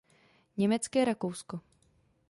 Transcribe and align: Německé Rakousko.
Německé 0.57 1.03
Rakousko. 1.05 1.59